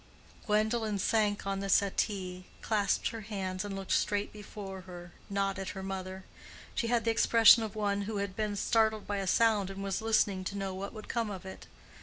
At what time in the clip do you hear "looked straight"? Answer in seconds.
3.75-4.33